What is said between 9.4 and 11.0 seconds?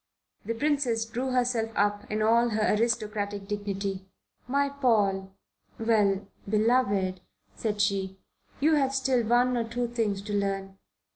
or two things to learn.